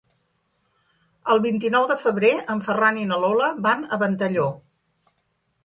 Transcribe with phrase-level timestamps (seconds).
[1.33, 4.51] El vint-i-nou de febrer en Ferran i na Lola van a Ventalló.